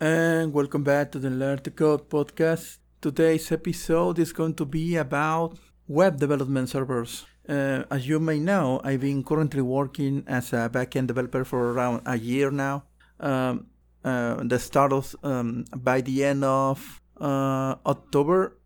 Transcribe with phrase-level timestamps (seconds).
[0.00, 2.78] and welcome back to the Learn to Code podcast.
[3.02, 7.26] Today's episode is going to be about web development servers.
[7.46, 12.00] Uh, as you may know, I've been currently working as a backend developer for around
[12.06, 12.84] a year now.
[13.18, 13.66] Um,
[14.02, 18.56] uh, the start of um, by the end of uh, October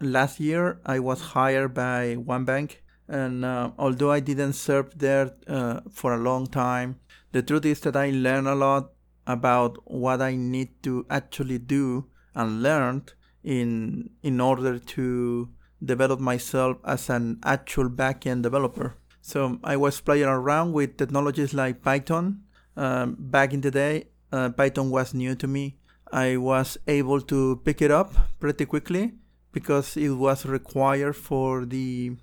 [0.00, 5.32] last year, I was hired by one bank, and uh, although I didn't serve there
[5.48, 7.00] uh, for a long time,
[7.32, 8.92] the truth is that I learned a lot
[9.28, 13.02] about what I need to actually do and learn
[13.44, 15.48] in in order to
[15.84, 18.96] develop myself as an actual backend developer.
[19.20, 22.42] So I was playing around with technologies like Python.
[22.76, 25.76] Um, back in the day, uh, Python was new to me.
[26.10, 29.12] I was able to pick it up pretty quickly
[29.52, 32.16] because it was required for the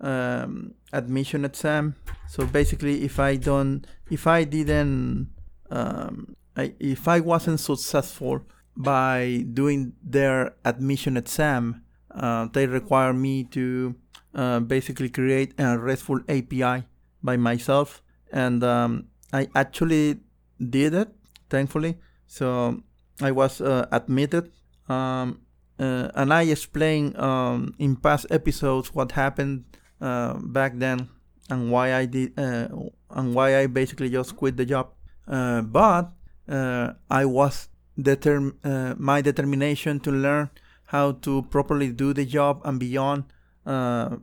[0.00, 1.96] um, admission exam.
[2.28, 5.28] So basically, if I don't, if I didn't,
[5.70, 8.42] um, I, if I wasn't successful
[8.76, 13.94] by doing their admission exam, uh, they require me to
[14.34, 16.86] uh, basically create a RESTful API
[17.22, 20.20] by myself, and um, I actually
[20.58, 21.08] did it,
[21.48, 21.98] thankfully.
[22.26, 22.82] So
[23.20, 24.50] I was uh, admitted,
[24.88, 25.40] um,
[25.78, 29.64] uh, and I explained um, in past episodes what happened
[30.00, 31.08] uh, back then
[31.48, 32.68] and why I did uh,
[33.10, 34.92] and why I basically just quit the job.
[35.26, 36.12] But
[36.48, 37.68] I was
[37.98, 38.54] determ-
[38.98, 40.50] my determination to learn
[40.86, 43.24] how to properly do the job and beyond
[43.64, 44.16] uh,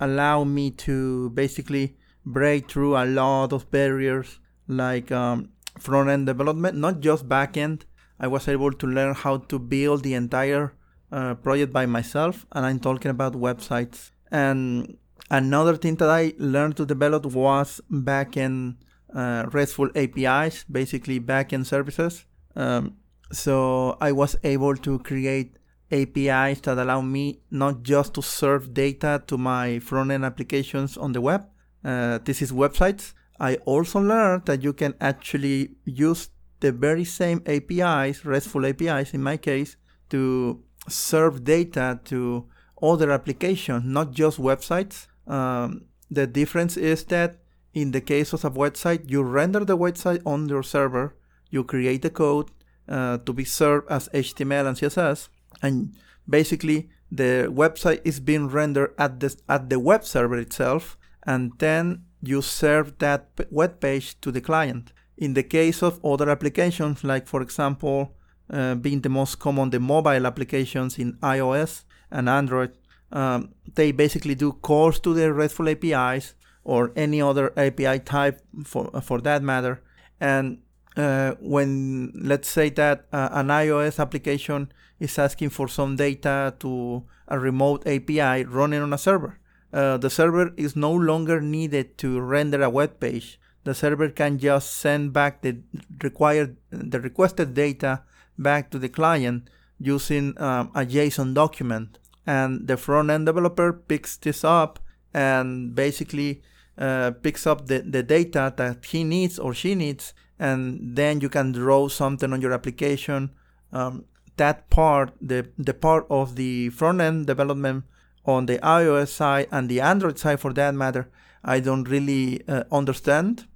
[0.00, 5.48] allow me to basically break through a lot of barriers like um,
[5.78, 7.86] front end development, not just back end.
[8.18, 10.74] I was able to learn how to build the entire
[11.10, 14.10] uh, project by myself, and I'm talking about websites.
[14.30, 14.98] And
[15.30, 18.76] another thing that I learned to develop was backend
[19.14, 22.24] uh, RESTful APIs, basically backend services.
[22.56, 22.96] Um,
[23.32, 25.56] so I was able to create
[25.92, 31.12] APIs that allow me not just to serve data to my front end applications on
[31.12, 31.46] the web.
[31.84, 33.14] Uh, this is websites.
[33.38, 36.28] I also learned that you can actually use
[36.60, 39.76] the very same APIs, RESTful APIs in my case,
[40.10, 42.46] to serve data to
[42.82, 45.06] other applications, not just websites.
[45.26, 47.39] Um, the difference is that
[47.74, 51.14] in the case of a website, you render the website on your server,
[51.50, 52.50] you create the code
[52.88, 55.28] uh, to be served as HTML and CSS,
[55.62, 55.94] and
[56.28, 62.04] basically the website is being rendered at the at the web server itself and then
[62.22, 64.92] you serve that web page to the client.
[65.16, 68.16] In the case of other applications like for example
[68.50, 72.76] uh, being the most common the mobile applications in ios and android
[73.12, 76.34] um, they basically do calls to the restful apis
[76.64, 79.82] or any other api type for, for that matter
[80.20, 80.58] and
[80.96, 87.02] uh, when let's say that uh, an ios application is asking for some data to
[87.26, 89.38] a remote API running on a server.
[89.72, 93.40] Uh, the server is no longer needed to render a web page.
[93.64, 95.58] The server can just send back the
[96.02, 98.02] required, the requested data
[98.36, 99.48] back to the client
[99.78, 101.98] using um, a JSON document.
[102.26, 104.80] And the front end developer picks this up
[105.12, 106.42] and basically
[106.78, 110.14] uh, picks up the, the data that he needs or she needs.
[110.38, 113.30] And then you can draw something on your application
[113.72, 114.04] um,
[114.36, 117.84] that part, the, the part of the front end development
[118.24, 121.10] on the iOS side and the Android side for that matter,
[121.44, 123.46] I don't really uh, understand.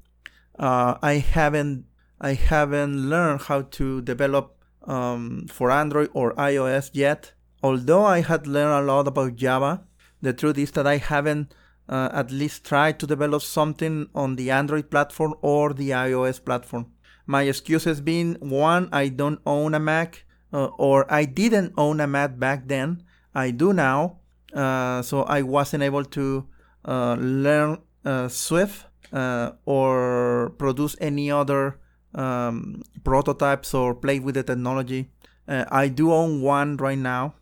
[0.59, 1.87] Uh, I haven't
[2.21, 7.33] I haven't learned how to develop um, for Android or iOS yet.
[7.63, 9.83] Although I had learned a lot about Java,
[10.25, 11.55] the truth is that I haven't
[11.89, 16.87] uh, at least tried to develop something on the Android platform or the iOS platform.
[17.27, 22.01] My excuse has been one, I don't own a Mac, uh, or I didn't own
[22.01, 23.05] a Mac back then.
[23.35, 24.19] I do now.
[24.55, 26.47] Uh, so I wasn't able to
[26.85, 31.81] uh, learn uh, Swift uh, or produce any other
[32.15, 35.11] um, prototypes or play with the technology.
[35.47, 37.35] I do own one right now,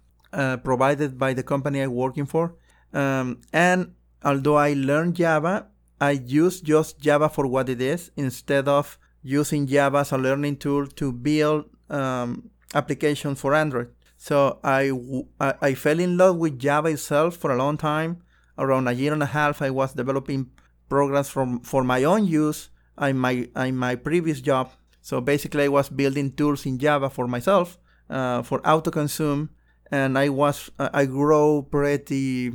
[0.64, 2.56] provided by the company I'm working for.
[2.92, 3.94] Um, and
[4.24, 5.66] although I learned Java,
[6.00, 10.56] I use just Java for what it is instead of using Java as a learning
[10.56, 13.88] tool to build um, application for Android.
[14.16, 14.92] So I,
[15.40, 18.22] I, fell in love with Java itself for a long time.
[18.56, 20.50] Around a year and a half, I was developing
[20.88, 22.68] programs from for my own use
[23.00, 24.70] in my in my previous job.
[25.00, 27.78] So basically, I was building tools in Java for myself
[28.10, 29.50] uh, for auto consume,
[29.90, 32.52] and I was uh, I grew pretty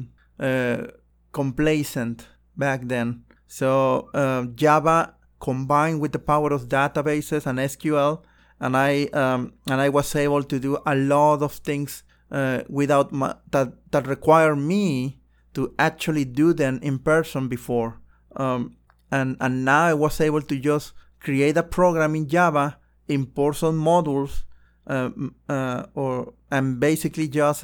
[1.31, 3.23] complacent back then.
[3.47, 8.23] So uh, Java combined with the power of databases and SQL
[8.59, 13.11] and I um, and I was able to do a lot of things uh, without
[13.11, 15.19] my, that that require me
[15.53, 17.99] to actually do them in person before.
[18.35, 18.77] Um,
[19.11, 23.81] and and now I was able to just create a program in Java, import some
[23.81, 24.43] modules,
[24.87, 25.09] uh,
[25.47, 27.63] uh, or and basically just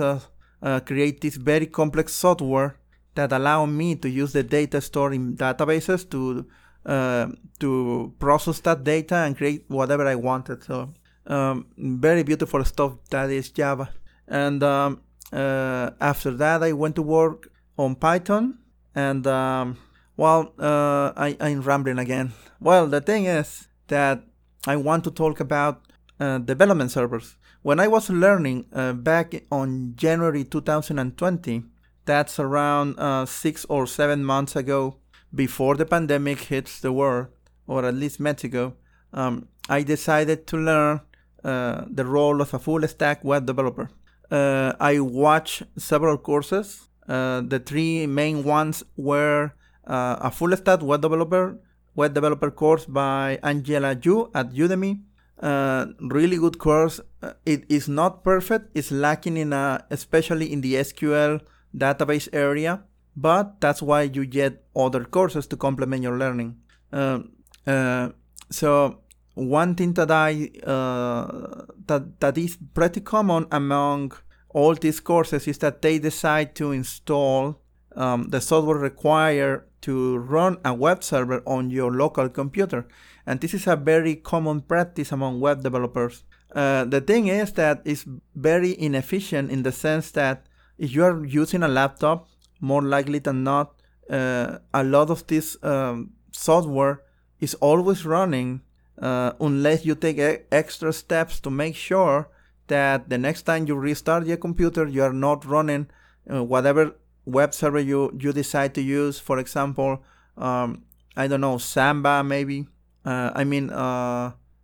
[0.64, 2.78] uh, create this very complex software
[3.16, 6.46] that allow me to use the data stored in databases to
[6.86, 7.28] uh,
[7.60, 10.64] to process that data and create whatever I wanted.
[10.64, 10.90] So
[11.28, 13.90] um, very beautiful stuff that is Java.
[14.28, 15.02] And um,
[15.32, 18.60] uh, after that, I went to work on Python.
[18.96, 19.78] And um,
[20.18, 22.34] well, uh, I, I'm rambling again.
[22.60, 24.24] Well, the thing is that
[24.68, 25.82] I want to talk about
[26.20, 27.36] uh, development servers.
[27.64, 31.64] When I was learning uh, back on January 2020,
[32.04, 34.98] that's around uh, six or seven months ago,
[35.34, 37.28] before the pandemic hits the world,
[37.66, 38.76] or at least Mexico,
[39.14, 41.02] um, I decided to learn
[41.46, 43.90] uh, the role of a full stack web developer.
[44.30, 46.90] Uh, I watched several courses.
[47.08, 49.54] Uh, the three main ones were
[49.88, 51.58] uh, a full stack web developer
[51.96, 55.02] web developer course by Angela Yu at Udemy.
[55.40, 57.00] Uh, really good course.
[57.24, 58.72] Uh, it is not perfect.
[58.76, 61.40] It's lacking in a, especially in the SQL
[61.74, 62.84] database area
[63.16, 66.58] but that's why you get other courses to complement your learning.
[66.92, 67.20] Uh,
[67.68, 68.10] uh,
[68.50, 69.00] so
[69.36, 74.14] one thing that I uh, that that is pretty common among
[74.50, 77.60] all these courses is that they decide to install
[77.96, 82.88] um, the software required to run a web server on your local computer,
[83.26, 86.24] and this is a very common practice among web developers.
[86.54, 88.06] Uh, the thing is that it's
[88.36, 90.46] very inefficient in the sense that
[90.78, 92.28] if you are using a laptop
[92.60, 93.74] more likely than not,
[94.10, 97.02] uh, a lot of this um, software
[97.40, 98.62] is always running
[99.02, 100.20] uh, unless you take
[100.52, 102.30] extra steps to make sure
[102.68, 105.88] that the next time you restart your computer, you are not running
[106.32, 106.96] uh, whatever
[107.26, 109.20] web server you, you decide to use.
[109.20, 110.04] For example,
[110.38, 110.84] um,
[111.16, 112.68] I don't know, Samba maybe.
[113.06, 113.70] Uh, I mean,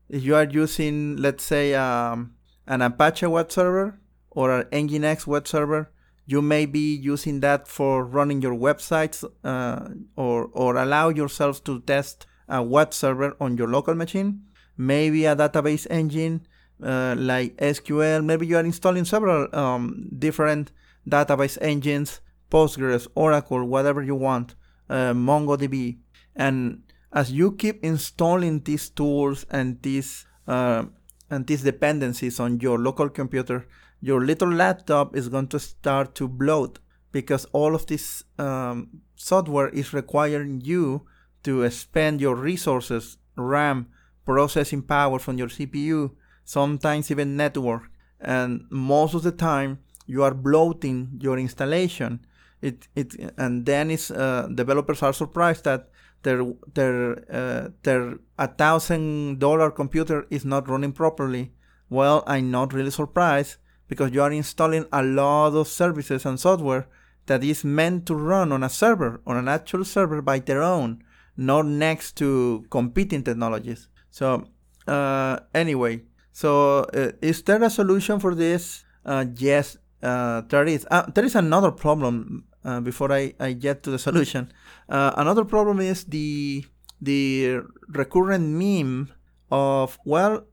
[0.10, 2.34] if you are using, let's say, um,
[2.68, 4.00] an Apache web server
[4.32, 5.92] or an Nginx web server,
[6.26, 11.80] you may be using that for running your websites uh, or, or allow yourself to
[11.82, 14.44] test a web server on your local machine.
[14.78, 16.46] Maybe a database engine
[16.84, 18.24] uh, like SQL.
[18.24, 20.72] Maybe you are installing several um, different
[21.08, 22.22] database engines,
[22.52, 24.56] Postgres, Oracle, whatever you want,
[24.90, 25.98] uh, MongoDB.
[26.36, 30.86] And as you keep installing these tools and these uh,
[31.30, 33.68] and these dependencies on your local computer,
[34.02, 36.80] your little laptop is going to start to bloat
[37.12, 41.06] because all of this um, software is requiring you
[41.44, 43.88] to spend your resources, RAM,
[44.26, 46.12] processing power from your CPU,
[46.46, 47.90] sometimes even network.
[48.20, 52.26] And most of the time, you are bloating your installation.
[52.62, 55.90] It, it, and then it's, uh, developers are surprised that
[56.24, 56.44] their
[56.74, 61.52] their uh, their a thousand dollar computer is not running properly.
[61.90, 63.58] Well, I'm not really surprised
[63.88, 66.88] because you are installing a lot of services and software
[67.26, 71.04] that is meant to run on a server, on an actual server by their own,
[71.38, 73.88] not next to competing technologies.
[74.12, 74.48] So,
[74.88, 78.84] uh, anyway, so uh, is there a solution for this?
[79.06, 80.86] Uh, yes, uh, there is.
[80.90, 84.52] Uh, there is another problem uh, before I, I get to the solution.
[84.90, 86.66] another problem is the
[87.02, 89.12] the recurrent meme
[89.52, 90.46] of well,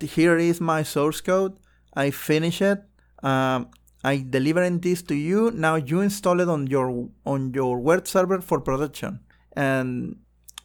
[0.00, 1.56] here is my source code
[1.94, 2.82] I finish it.
[3.22, 3.68] Um,
[4.04, 5.50] I delivering this to you.
[5.52, 9.20] Now you install it on your on your web server for production,
[9.52, 10.16] and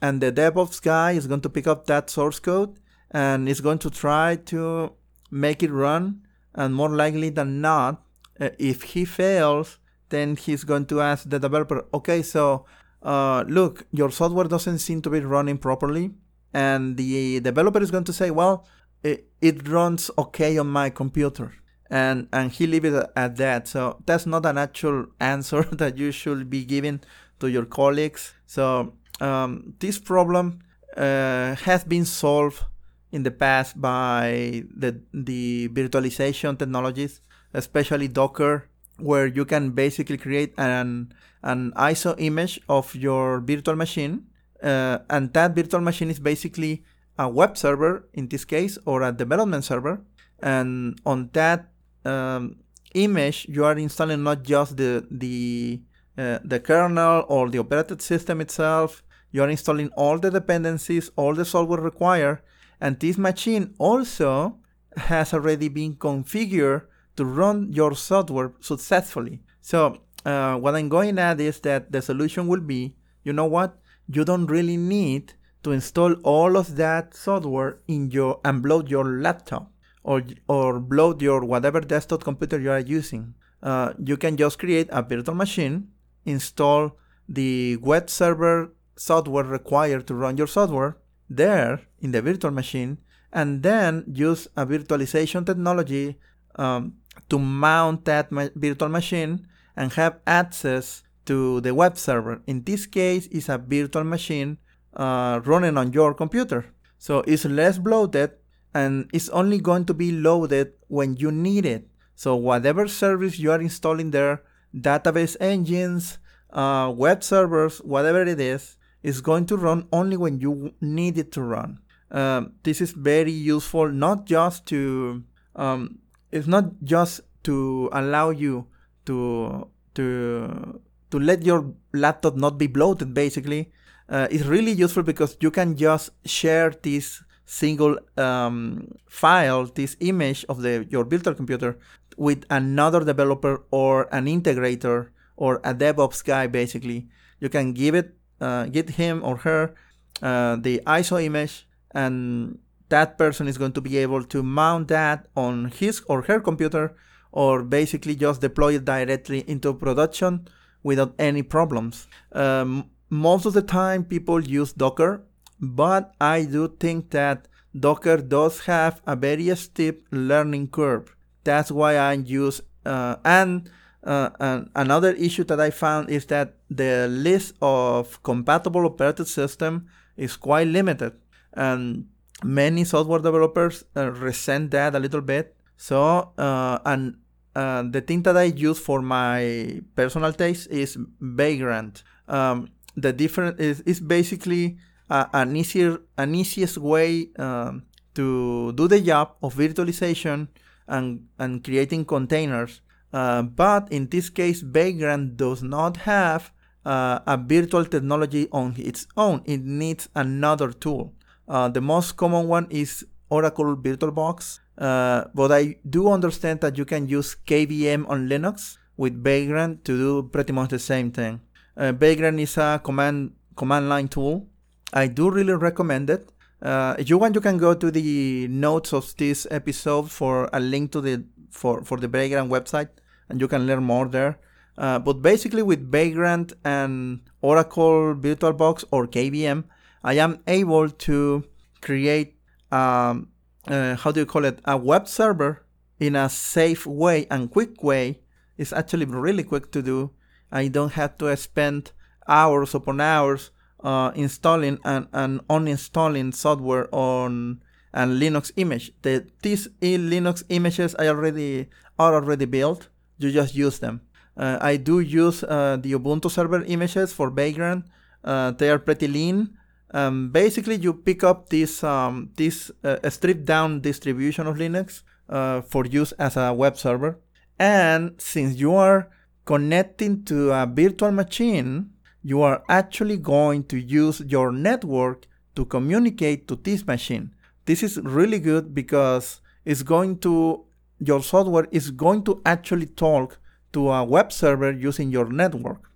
[0.02, 2.78] and the DevOps guy is going to pick up that source code
[3.10, 4.92] and is going to try to
[5.30, 6.22] make it run.
[6.54, 8.02] And more likely than not,
[8.40, 9.78] uh, if he fails,
[10.10, 12.66] then he's going to ask the developer, okay, so
[13.02, 16.12] uh, look, your software doesn't seem to be running properly.
[16.52, 18.66] And the developer is going to say, well,
[19.02, 21.52] it, it runs okay on my computer.
[21.90, 23.66] And and he leave it at that.
[23.66, 27.00] So that's not an actual answer that you should be giving
[27.40, 28.34] to your colleagues.
[28.46, 30.60] So um, this problem
[30.96, 32.64] uh, has been solved
[33.10, 37.22] in the past by the the virtualization technologies
[37.54, 41.12] especially docker where you can basically create an
[41.42, 44.26] an iso image of your virtual machine
[44.62, 46.82] uh, and that virtual machine is basically
[47.18, 50.00] a web server in this case or a development server.
[50.40, 51.70] And on that
[52.04, 52.56] um,
[52.94, 55.80] image you are installing not just the the
[56.16, 61.34] uh, the kernel or the operating system itself you are installing all the dependencies all
[61.34, 62.40] the software required
[62.80, 64.58] And this machine also
[64.96, 66.86] has already been configured
[67.18, 69.42] to run your software successfully.
[69.60, 72.94] So uh, what I'm going at is that the solution will be,
[73.24, 73.76] you know what?
[74.06, 75.34] You don't really need
[75.64, 79.72] to install all of that software in your and load your laptop
[80.04, 83.34] or or load your whatever desktop computer you are using.
[83.62, 85.88] Uh, you can just create a virtual machine,
[86.24, 86.96] install
[87.28, 90.96] the web server software required to run your software
[91.28, 92.98] there in the virtual machine,
[93.32, 96.16] and then use a virtualization technology
[96.54, 96.94] um,
[97.28, 102.42] to mount that ma- virtual machine and have access to the web server.
[102.46, 104.58] In this case, it's a virtual machine
[104.94, 106.66] uh, running on your computer.
[106.98, 108.32] So it's less bloated
[108.74, 111.88] and it's only going to be loaded when you need it.
[112.14, 114.42] So whatever service you are installing there,
[114.74, 116.18] database engines,
[116.50, 121.30] uh, web servers, whatever it is, is going to run only when you need it
[121.32, 121.78] to run.
[122.10, 125.22] Um, this is very useful, not just to,
[125.54, 125.98] um,
[126.30, 128.66] it's not just to allow you
[129.06, 130.80] to to
[131.10, 133.14] to let your laptop not be bloated.
[133.14, 133.72] Basically,
[134.08, 140.44] uh, it's really useful because you can just share this single um, file, this image
[140.48, 141.78] of the your virtual computer,
[142.16, 146.46] with another developer or an integrator or a DevOps guy.
[146.46, 147.08] Basically,
[147.40, 149.74] you can give it uh, get him or her
[150.22, 152.58] uh, the ISO image, and
[152.88, 156.96] that person is going to be able to mount that on his or her computer,
[157.32, 160.48] or basically just deploy it directly into production
[160.82, 162.06] without any problems.
[162.32, 165.22] Um, most of the time, people use Docker,
[165.60, 171.14] but I do think that Docker does have a very steep learning curve.
[171.44, 173.70] That's why I use uh, and
[174.04, 179.88] uh, and another issue that I found is that the list of compatible operating system
[180.16, 181.12] is quite limited,
[181.52, 182.06] and
[182.44, 185.56] many software developers uh, resent that a little bit.
[185.76, 187.16] So, uh, and
[187.54, 192.02] uh, the thing that I use for my personal taste is Vagrant.
[192.26, 194.78] Um, the different is, is basically
[195.08, 200.48] an easier, an easiest way um, to do the job of virtualization
[200.86, 202.80] and and creating containers
[203.12, 206.52] uh, but in this case, Vagrant does not have
[206.84, 209.42] uh, a virtual technology on its own.
[209.44, 211.14] It needs another tool.
[211.48, 216.84] Uh, the most common one is Oracle VirtualBox, uh, but I do understand that you
[216.84, 221.40] can use KVM on Linux with Vagrant to do pretty much the same thing.
[221.76, 224.46] Uh, Vagrant is a command command line tool.
[224.92, 226.30] I do really recommend it.
[226.60, 230.60] Uh, if you want, you can go to the notes of this episode for a
[230.60, 232.88] link to the for, for the Vagrant website,
[233.28, 234.38] and you can learn more there.
[234.76, 239.64] Uh, but basically, with Vagrant and Oracle VirtualBox or KVM,
[240.02, 241.44] I am able to
[241.80, 242.36] create,
[242.70, 243.28] um,
[243.66, 245.64] uh, how do you call it, a web server
[245.98, 248.20] in a safe way and quick way.
[248.56, 250.10] It's actually really quick to do.
[250.50, 251.92] I don't have to spend
[252.26, 253.50] hours upon hours
[253.80, 257.62] uh, installing and, and uninstalling software on
[257.92, 258.92] and Linux image.
[259.02, 262.88] The, these Linux images I already are already built.
[263.18, 264.02] You just use them.
[264.36, 267.86] Uh, I do use uh, the Ubuntu server images for Vagrant.
[268.22, 269.57] Uh, they are pretty lean.
[269.92, 275.62] Um, basically, you pick up this um, this uh, stripped down distribution of Linux uh,
[275.62, 277.18] for use as a web server.
[277.58, 279.10] And since you are
[279.44, 281.90] connecting to a virtual machine,
[282.22, 285.26] you are actually going to use your network
[285.56, 287.34] to communicate to this machine.
[287.64, 290.64] This is really good because it's going to,
[290.98, 293.38] your software is going to actually talk
[293.72, 295.90] to a web server using your network.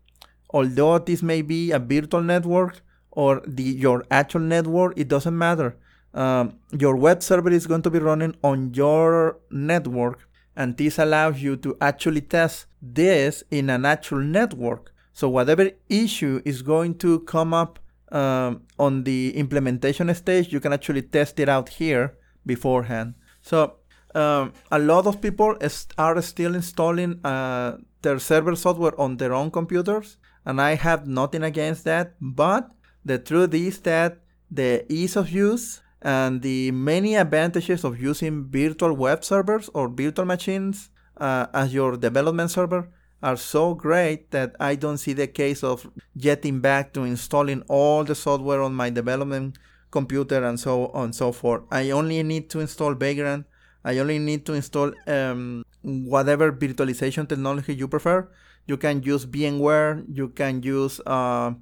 [0.51, 2.83] Although this may be a virtual network
[3.13, 5.77] or the, your actual network, it doesn't matter.
[6.15, 11.41] Um, your web server is going to be running on your network, and this allows
[11.41, 14.93] you to actually test this in an actual network.
[15.15, 17.79] So, whatever issue is going to come up
[18.13, 23.15] um, on the implementation stage, you can actually test it out here beforehand.
[23.41, 23.77] So
[24.15, 25.57] um, a lot of people
[25.99, 31.43] are still installing uh, their server software on their own computers, and I have nothing
[31.43, 32.15] against that.
[32.21, 32.71] But
[33.05, 34.19] the truth is that
[34.51, 40.25] the ease of use and the many advantages of using virtual web servers or virtual
[40.25, 42.89] machines uh, as your development server
[43.23, 48.03] are so great that I don't see the case of getting back to installing all
[48.05, 49.59] the software on my development
[49.91, 51.63] computer and so on and so forth.
[51.71, 53.47] I only need to install Vagrant.
[53.85, 58.29] I only need to install um, whatever virtualization technology you prefer.
[58.67, 61.53] You can use VMware, you can use uh,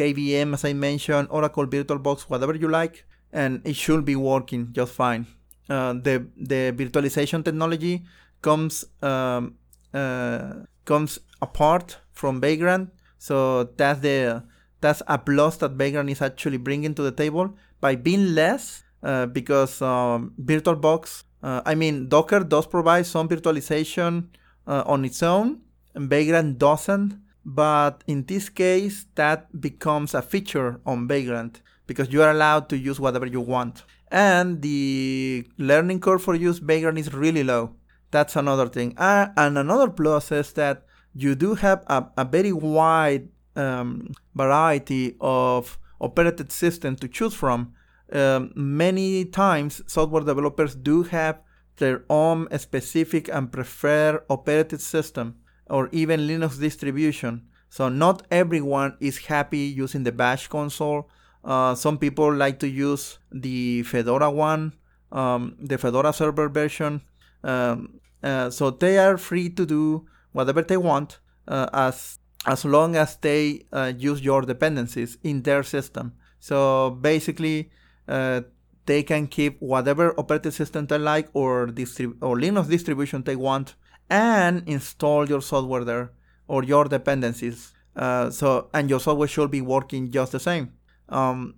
[0.00, 3.04] KVM as I mentioned, Oracle VirtualBox, whatever you like.
[3.32, 5.26] and it should be working just fine.
[5.68, 8.02] Uh, the the virtualization technology
[8.42, 9.54] comes um,
[9.94, 10.54] uh,
[10.84, 14.42] comes apart from Vagrant, so that's the
[14.80, 19.26] that's a plus that Vagrant is actually bringing to the table by being less uh,
[19.26, 24.28] because um, VirtualBox, uh, I mean Docker does provide some virtualization
[24.66, 25.60] uh, on its own,
[25.94, 27.18] and Vagrant doesn't.
[27.44, 32.78] But in this case, that becomes a feature on Vagrant because you are allowed to
[32.78, 33.84] use whatever you want.
[34.10, 37.76] And the learning curve for use Vagrant is really low.
[38.10, 38.96] That's another thing.
[38.98, 45.16] Uh, and another plus is that you do have a, a very wide um, variety
[45.20, 47.72] of operating systems to choose from.
[48.12, 51.40] Um, many times, software developers do have
[51.76, 55.36] their own specific and preferred operating system
[55.70, 57.46] or even Linux distribution.
[57.70, 61.08] So not everyone is happy using the Bash console.
[61.44, 64.74] Uh, some people like to use the Fedora one,
[65.12, 67.00] um, the Fedora server version.
[67.44, 72.96] Um, uh, so they are free to do whatever they want uh, as as long
[72.96, 76.14] as they uh, use your dependencies in their system.
[76.38, 77.70] So basically,
[78.08, 78.42] uh,
[78.86, 83.74] they can keep whatever operating system they like or distrib- or Linux distribution they want
[84.10, 86.12] and install your software there
[86.48, 87.72] or your dependencies.
[87.96, 90.72] Uh, so and your software should be working just the same.
[91.08, 91.54] Um,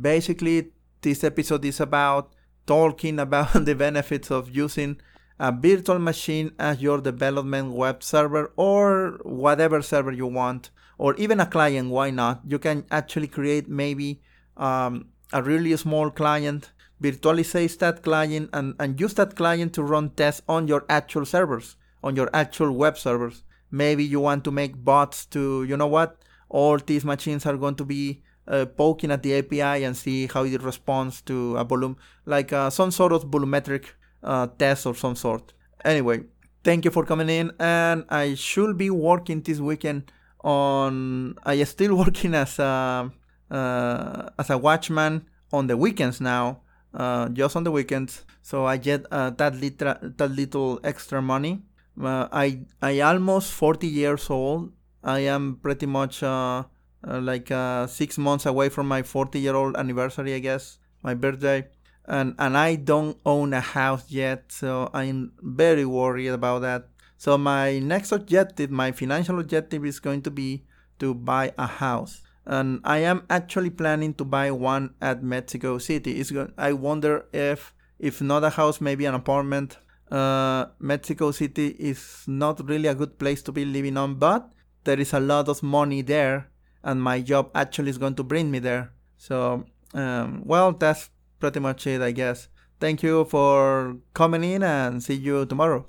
[0.00, 0.72] basically,
[1.02, 2.32] this episode is about
[2.66, 5.00] talking about the benefits of using
[5.38, 11.40] a virtual machine as your development web server or whatever server you want, or even
[11.40, 11.90] a client.
[11.90, 12.40] Why not?
[12.46, 14.22] You can actually create maybe
[14.56, 16.72] um, a really small client,
[17.02, 21.76] virtualize that client, and, and use that client to run tests on your actual servers,
[22.06, 23.42] on your actual web servers.
[23.70, 27.74] Maybe you want to make bots to, you know what, all these machines are going
[27.74, 31.96] to be uh, poking at the API and see how it responds to a volume,
[32.24, 33.86] like uh, some sort of volumetric
[34.22, 35.52] uh, test or some sort.
[35.84, 36.20] Anyway,
[36.62, 40.12] thank you for coming in, and I should be working this weekend
[40.44, 41.36] on.
[41.44, 43.10] I still working as a
[43.50, 46.60] uh, as a watchman on the weekends now,
[46.94, 48.24] uh, just on the weekends.
[48.42, 51.62] So I get uh, that little that little extra money.
[52.00, 54.72] Uh, I I almost 40 years old.
[55.02, 56.64] I am pretty much uh,
[57.06, 57.48] uh, like
[57.88, 61.68] six months away from my 40 year old anniversary, I guess, my birthday
[62.06, 66.88] and and I don't own a house yet, so I'm very worried about that.
[67.18, 70.64] So my next objective, my financial objective is going to be
[70.98, 72.22] to buy a house.
[72.44, 76.20] And I am actually planning to buy one at Mexico City.
[76.20, 79.78] It's go- I wonder if if not a house, maybe an apartment.
[80.10, 84.50] Uh, Mexico City is not really a good place to be living on, but
[84.84, 86.48] there is a lot of money there,
[86.84, 88.92] and my job actually is going to bring me there.
[89.16, 89.64] So,
[89.94, 92.48] um, well, that's pretty much it, I guess.
[92.78, 95.86] Thank you for coming in and see you tomorrow.